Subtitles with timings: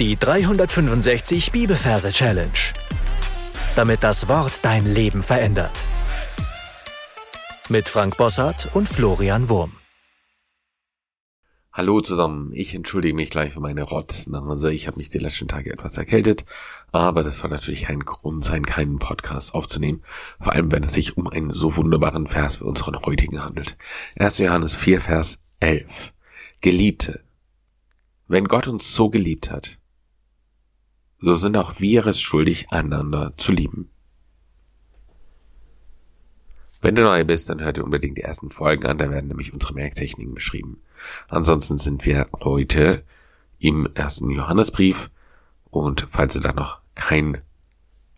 [0.00, 2.50] Die 365 Bibelverse Challenge.
[3.76, 5.70] Damit das Wort dein Leben verändert.
[7.68, 9.76] Mit Frank Bossart und Florian Wurm.
[11.72, 14.72] Hallo zusammen, ich entschuldige mich gleich für meine Rotznase.
[14.72, 16.44] Ich habe mich die letzten Tage etwas erkältet,
[16.90, 20.02] aber das soll natürlich kein Grund sein, keinen Podcast aufzunehmen.
[20.40, 23.76] Vor allem, wenn es sich um einen so wunderbaren Vers für unseren heutigen handelt.
[24.16, 24.38] 1.
[24.38, 26.12] Johannes 4, Vers 11.
[26.60, 27.22] Geliebte,
[28.26, 29.78] wenn Gott uns so geliebt hat,
[31.24, 33.88] so sind auch wir es schuldig, einander zu lieben.
[36.82, 39.54] Wenn du neu bist, dann hör dir unbedingt die ersten Folgen an, da werden nämlich
[39.54, 40.82] unsere Merktechniken beschrieben.
[41.28, 43.04] Ansonsten sind wir heute
[43.58, 45.10] im ersten Johannesbrief
[45.70, 47.38] und falls du da noch keinen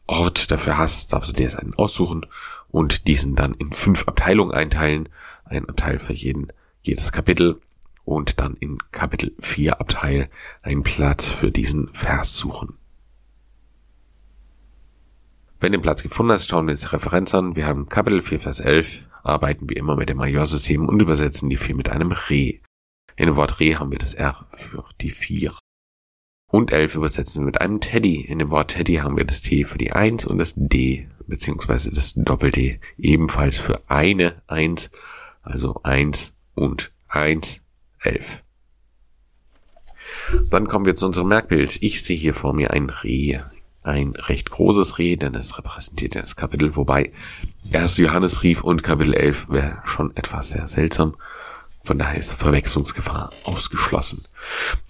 [0.08, 2.26] Ort dafür hast, darfst du dir jetzt einen aussuchen
[2.68, 5.08] und diesen dann in fünf Abteilungen einteilen.
[5.44, 7.60] Ein Abteil für jeden, jedes Kapitel
[8.04, 10.28] und dann in Kapitel 4 Abteil
[10.62, 12.76] einen Platz für diesen Vers suchen.
[15.58, 17.56] Wenn den Platz gefunden hast, schauen wir uns die Referenz an.
[17.56, 21.56] Wir haben Kapitel 4, Vers 11, arbeiten wie immer mit dem Majorsystem und übersetzen die
[21.56, 22.60] 4 mit einem Re.
[23.16, 25.52] In dem Wort Re haben wir das R für die 4.
[26.52, 28.20] Und 11 übersetzen wir mit einem Teddy.
[28.20, 31.90] In dem Wort Teddy haben wir das T für die 1 und das D, beziehungsweise
[31.90, 34.90] das Doppel-D ebenfalls für eine 1,
[35.40, 37.62] also 1 und 1,
[38.00, 38.44] 11.
[40.50, 41.82] Dann kommen wir zu unserem Merkbild.
[41.82, 43.40] Ich sehe hier vor mir ein Reh
[43.86, 47.12] ein recht großes Reh, denn es repräsentiert ja das Kapitel, wobei
[47.70, 51.16] erst Johannesbrief und Kapitel 11 wäre schon etwas sehr seltsam.
[51.84, 54.24] Von daher ist Verwechslungsgefahr ausgeschlossen.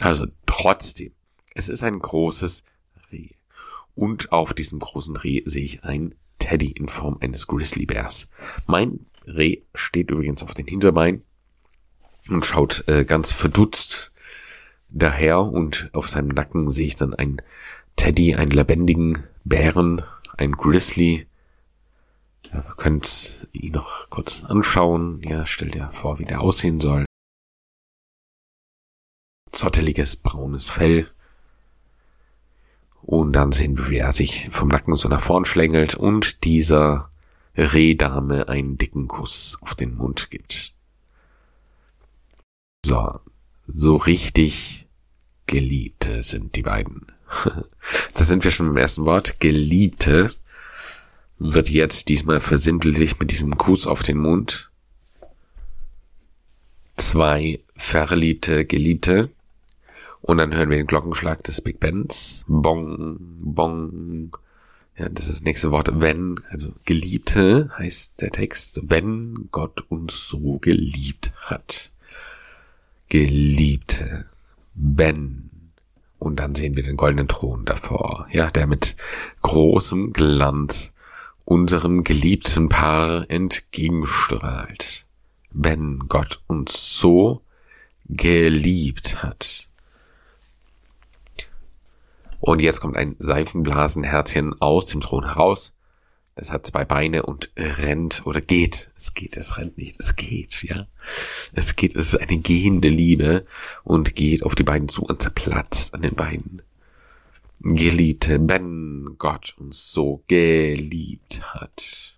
[0.00, 1.12] Also trotzdem,
[1.55, 2.64] es ist ein großes
[3.12, 3.28] Reh.
[3.94, 8.28] Und auf diesem großen Reh sehe ich ein Teddy in Form eines Grizzlybärs.
[8.66, 11.22] Mein Reh steht übrigens auf den Hinterbeinen
[12.28, 14.12] und schaut äh, ganz verdutzt
[14.88, 17.42] daher und auf seinem Nacken sehe ich dann ein
[17.97, 20.02] Teddy, einen lebendigen Bären,
[20.36, 21.27] ein Grizzly.
[22.53, 23.03] Ja, wir können
[23.53, 25.22] ihn noch kurz anschauen.
[25.22, 27.04] Ja, stell dir vor, wie der aussehen soll.
[29.50, 31.10] Zotteliges braunes Fell.
[33.03, 37.09] Und dann sehen wir, wie er sich vom Nacken so nach vorn schlängelt und dieser
[37.56, 40.75] Rehdame einen dicken Kuss auf den Mund gibt.
[42.84, 43.21] So,
[43.66, 44.88] so richtig
[45.47, 47.06] Geliebte sind die beiden.
[48.14, 49.41] Da sind wir schon beim ersten Wort.
[49.41, 50.30] Geliebte
[51.38, 54.70] wird jetzt diesmal versinnbildlicht mit diesem Kuss auf den Mund.
[56.97, 59.28] Zwei verliebte Geliebte.
[60.22, 62.44] Und dann hören wir den Glockenschlag des Big Bands.
[62.48, 64.30] Bong, bong.
[64.97, 65.91] Ja, das ist das nächste Wort.
[66.00, 71.91] Wenn, also Geliebte heißt der Text, wenn Gott uns so geliebt hat.
[73.08, 74.26] Geliebte.
[74.74, 75.46] Ben.
[76.19, 78.97] Und dann sehen wir den goldenen Thron davor, ja, der mit
[79.43, 80.93] großem Glanz
[81.44, 85.06] unserem geliebten Paar entgegenstrahlt.
[85.50, 87.43] Wenn Gott uns so
[88.06, 89.69] geliebt hat.
[92.41, 95.75] Und jetzt kommt ein Seifenblasenherzchen aus dem Thron heraus
[96.38, 98.91] es hat zwei Beine und rennt oder geht.
[98.94, 100.86] Es geht, es rennt nicht, es geht, ja.
[101.54, 103.47] Es geht, es ist eine gehende Liebe
[103.84, 106.60] und geht auf die beiden zu und zerplatzt an den Beinen.
[107.60, 112.16] Geliebte, wenn Gott uns so geliebt hat.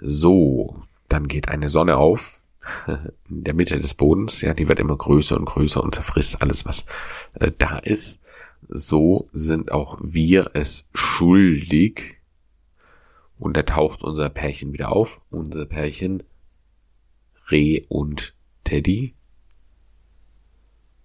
[0.00, 2.42] So, dann geht eine Sonne auf
[3.28, 6.66] in der Mitte des Bodens, ja, die wird immer größer und größer und zerfrisst alles,
[6.66, 6.84] was
[7.34, 8.20] äh, da ist.
[8.68, 12.23] So sind auch wir es schuldig,
[13.38, 15.20] und da taucht unser Pärchen wieder auf.
[15.30, 16.22] Unser Pärchen
[17.50, 18.34] Reh und
[18.64, 19.14] Teddy.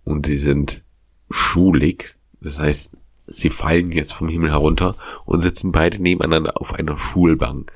[0.03, 0.83] Und sie sind
[1.29, 2.17] schulig.
[2.41, 2.93] Das heißt,
[3.27, 4.95] sie fallen jetzt vom Himmel herunter
[5.25, 7.71] und sitzen beide nebeneinander auf einer Schulbank.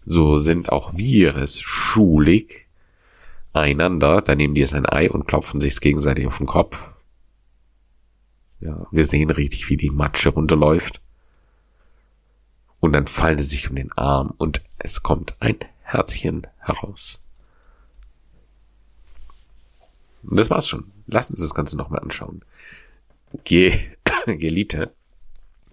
[0.00, 2.68] So sind auch wir es schulig
[3.52, 4.22] einander.
[4.22, 6.94] Da nehmen die jetzt ein Ei und klopfen sich gegenseitig auf den Kopf.
[8.60, 11.03] Ja, wir sehen richtig, wie die Matsche runterläuft
[12.84, 17.18] und dann fallen sie sich um den Arm und es kommt ein Herzchen heraus.
[20.22, 20.92] Und das war's schon.
[21.06, 22.44] Lass uns das Ganze nochmal anschauen.
[23.44, 23.72] Ge
[24.26, 24.92] Geliebte,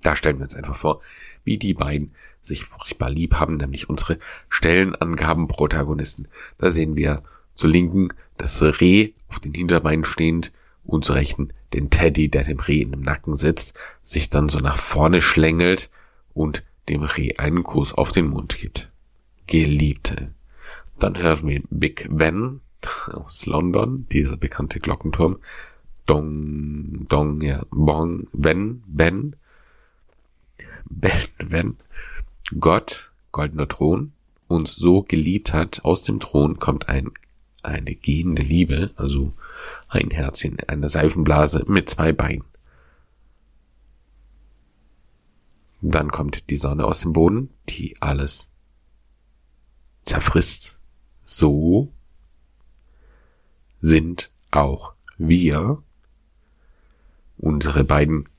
[0.01, 1.01] da stellen wir uns einfach vor,
[1.43, 4.17] wie die beiden sich furchtbar lieb haben, nämlich unsere
[4.47, 6.29] Stellenangaben-Protagonisten.
[6.59, 7.23] Da sehen wir
[7.55, 10.53] zur Linken das Reh auf den Hinterbeinen stehend
[10.85, 14.59] und zur Rechten den Teddy, der dem Reh in dem Nacken sitzt, sich dann so
[14.59, 15.89] nach vorne schlängelt
[16.33, 18.91] und dem Reh einen Kuss auf den Mund gibt.
[19.47, 20.33] Geliebte.
[20.99, 22.61] Dann hören wir Big Ben
[23.11, 25.37] aus London, dieser bekannte Glockenturm.
[26.05, 29.35] Dong, Dong, ja, Bong, wenn, Ben,
[30.85, 31.77] Ben, wenn
[32.59, 34.11] Gott, goldener Thron,
[34.47, 37.11] uns so geliebt hat, aus dem Thron kommt ein,
[37.63, 39.33] eine gehende Liebe, also
[39.87, 42.43] ein Herzchen, eine Seifenblase mit zwei Beinen.
[45.81, 48.51] Dann kommt die Sonne aus dem Boden, die alles
[50.03, 50.79] zerfrisst.
[51.23, 51.91] So
[53.79, 55.81] sind auch wir,
[57.37, 58.29] unsere beiden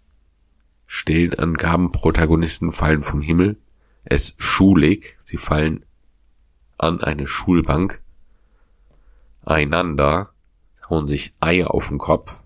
[0.87, 3.57] stillen Angabenprotagonisten fallen vom Himmel,
[4.05, 5.85] es schulig, sie fallen
[6.79, 8.03] an eine Schulbank,
[9.45, 10.33] einander,
[10.91, 12.43] hauen sich Eier auf den Kopf,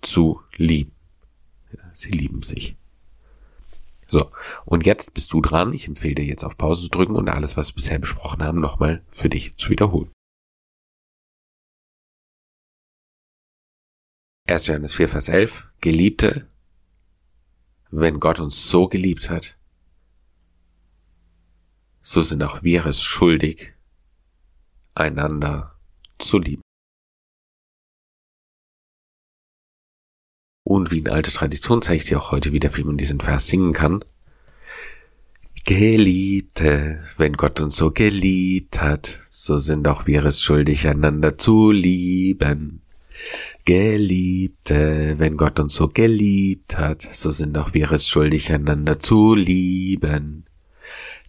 [0.00, 0.92] zu lieben.
[1.92, 2.76] Sie lieben sich.
[4.08, 4.30] So,
[4.66, 5.72] und jetzt bist du dran.
[5.72, 8.60] Ich empfehle dir jetzt auf Pause zu drücken und alles, was wir bisher besprochen haben,
[8.60, 10.10] nochmal für dich zu wiederholen.
[14.48, 14.66] 1.
[14.66, 15.68] Johannes 4, Vers 11.
[15.80, 16.50] Geliebte,
[17.90, 19.56] wenn Gott uns so geliebt hat,
[22.02, 23.76] so sind auch wir es schuldig,
[24.94, 25.78] einander
[26.18, 26.61] zu lieben.
[30.72, 33.46] Und wie in alter Tradition zeige ich dir auch heute wieder, wie man diesen Vers
[33.46, 34.02] singen kann.
[35.66, 41.72] Geliebte, wenn Gott uns so geliebt hat, so sind auch wir es schuldig, einander zu
[41.72, 42.80] lieben.
[43.66, 49.34] Geliebte, wenn Gott uns so geliebt hat, so sind auch wir es schuldig, einander zu
[49.34, 50.46] lieben.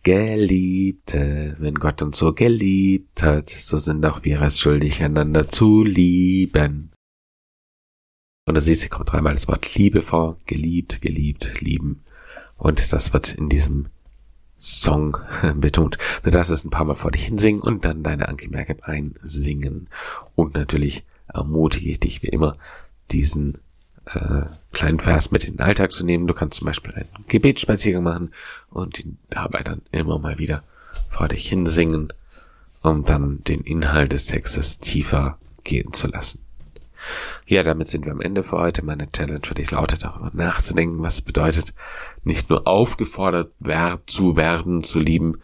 [0.04, 5.84] Geliebte, wenn Gott uns so geliebt hat, so sind auch wir es schuldig, einander zu
[5.84, 6.93] lieben.
[8.46, 12.04] Und da siehst du, kommt dreimal das Wort Liebe vor, geliebt, geliebt, lieben.
[12.58, 13.88] Und das wird in diesem
[14.58, 15.18] Song
[15.56, 15.98] betont.
[16.24, 19.90] Du darfst es ein paar Mal vor dich hinsingen und dann deine Anki Merkel einsingen.
[20.36, 22.54] Und natürlich ermutige ich dich wie immer,
[23.12, 23.60] diesen
[24.06, 24.44] äh,
[24.74, 26.28] kleinen Vers mit in den Alltag zu nehmen.
[26.28, 28.32] Du kannst zum Beispiel einen Gebetsspaziergang machen
[28.70, 30.64] und ihn dabei dann immer mal wieder
[31.10, 32.12] vor dich hinsingen,
[32.82, 36.40] um dann den Inhalt des Textes tiefer gehen zu lassen.
[37.46, 38.86] Ja, damit sind wir am Ende für heute.
[38.86, 41.74] Meine Challenge für dich lautet darüber nachzudenken, was bedeutet,
[42.24, 43.54] nicht nur aufgefordert
[44.08, 45.38] zu werden, zu lieben,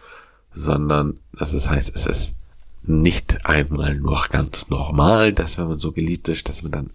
[0.51, 2.35] sondern dass es heißt, es ist
[2.83, 6.89] nicht einmal nur ganz normal, dass wenn man so geliebt ist, dass man dann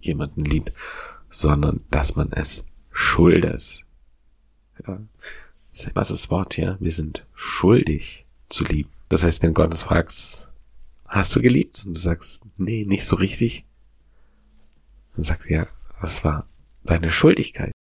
[0.00, 0.72] jemanden liebt,
[1.28, 3.86] sondern dass man es schuldet.
[4.86, 5.00] Ja.
[5.94, 6.76] Was ist das Wort hier?
[6.80, 8.90] Wir sind schuldig zu lieben.
[9.08, 10.12] Das heißt, wenn Gott uns fragt,
[11.06, 11.84] hast du geliebt?
[11.86, 13.64] Und du sagst, nee, nicht so richtig,
[15.20, 15.66] und sagt, ja,
[16.00, 16.46] was war
[16.82, 17.72] deine Schuldigkeit?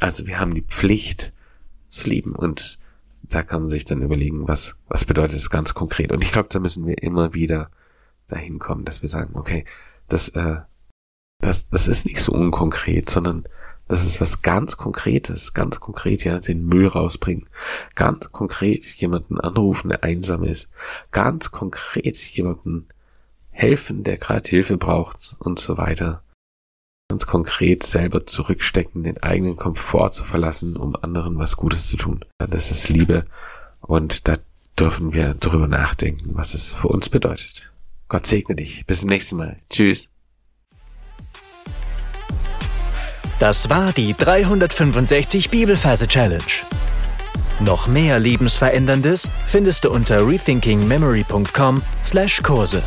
[0.00, 1.32] Also wir haben die Pflicht
[1.88, 2.80] zu lieben und
[3.22, 6.10] da kann man sich dann überlegen, was, was bedeutet es ganz konkret.
[6.10, 7.70] Und ich glaube, da müssen wir immer wieder
[8.26, 9.64] dahin kommen, dass wir sagen, okay,
[10.08, 10.56] das, äh,
[11.38, 13.44] das, das ist nicht so unkonkret, sondern
[13.86, 17.48] das ist was ganz Konkretes, ganz konkret, ja, den Müll rausbringen,
[17.94, 20.70] ganz konkret jemanden anrufen, der einsam ist,
[21.12, 22.88] ganz konkret jemanden
[23.54, 26.22] helfen, der gerade Hilfe braucht und so weiter.
[27.08, 32.24] Ganz konkret selber zurückstecken, den eigenen Komfort zu verlassen, um anderen was Gutes zu tun.
[32.38, 33.24] Das ist Liebe
[33.80, 34.38] und da
[34.78, 37.72] dürfen wir darüber nachdenken, was es für uns bedeutet.
[38.08, 38.84] Gott segne dich.
[38.86, 39.56] Bis zum nächsten Mal.
[39.70, 40.08] Tschüss.
[43.38, 46.44] Das war die 365 Bibelferse Challenge.
[47.60, 52.82] Noch mehr Lebensveränderndes findest du unter rethinkingmemory.com/Kurse.